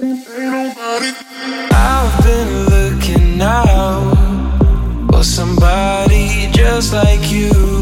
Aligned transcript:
I've 0.00 0.22
been 2.22 2.66
looking 2.66 3.42
out 3.42 5.08
for 5.10 5.24
somebody 5.24 6.48
just 6.52 6.92
like 6.92 7.32
you. 7.32 7.77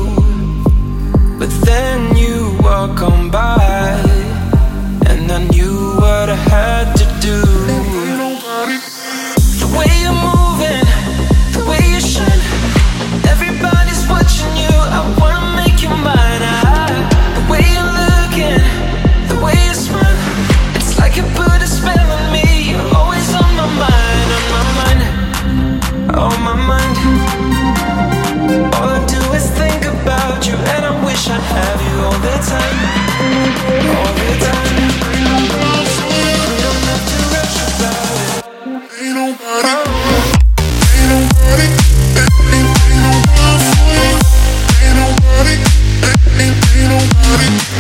Thank 47.37 47.71
you. 47.71 47.76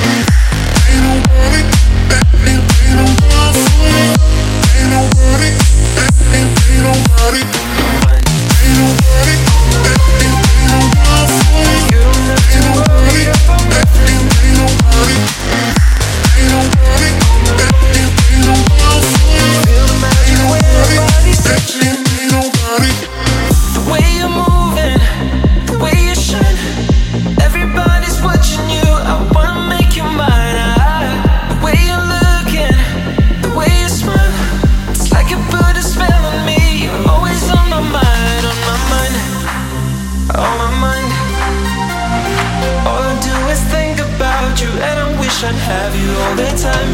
wish 45.36 45.44
I'd 45.44 45.54
have 45.54 45.94
you 45.94 46.10
all 46.22 46.34
the 46.34 46.50
time, 46.56 46.92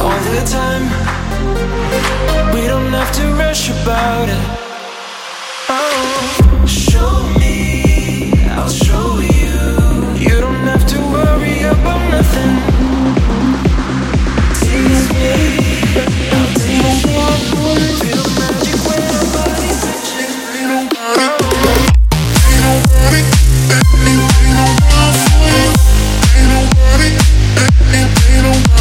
all 0.00 0.20
the 0.30 0.40
time. 0.46 0.84
We 2.54 2.66
don't 2.66 2.92
have 2.92 3.12
to 3.16 3.34
rush 3.34 3.68
about 3.70 4.28
it. 4.30 4.67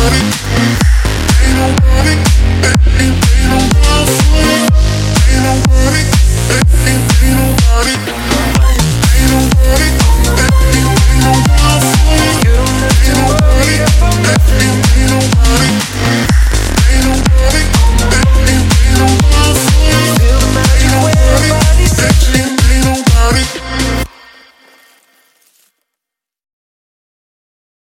Let 0.07 0.23
it 0.23 0.81
be. 0.81 0.86